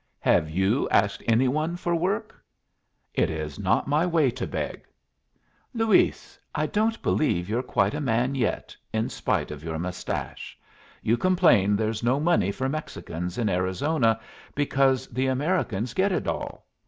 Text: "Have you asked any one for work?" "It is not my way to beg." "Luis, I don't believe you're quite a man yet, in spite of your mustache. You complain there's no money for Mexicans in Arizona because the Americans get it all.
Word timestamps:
"Have 0.21 0.49
you 0.49 0.89
asked 0.89 1.21
any 1.27 1.47
one 1.47 1.75
for 1.75 1.93
work?" 1.93 2.43
"It 3.13 3.29
is 3.29 3.59
not 3.59 3.87
my 3.87 4.03
way 4.03 4.31
to 4.31 4.47
beg." 4.47 4.85
"Luis, 5.75 6.39
I 6.55 6.65
don't 6.65 6.99
believe 7.03 7.47
you're 7.47 7.61
quite 7.61 7.93
a 7.93 8.01
man 8.01 8.33
yet, 8.33 8.75
in 8.91 9.09
spite 9.09 9.51
of 9.51 9.63
your 9.63 9.77
mustache. 9.77 10.57
You 11.03 11.17
complain 11.17 11.75
there's 11.75 12.01
no 12.01 12.19
money 12.19 12.51
for 12.51 12.67
Mexicans 12.67 13.37
in 13.37 13.47
Arizona 13.47 14.19
because 14.55 15.05
the 15.05 15.27
Americans 15.27 15.93
get 15.93 16.11
it 16.11 16.25
all. 16.27 16.65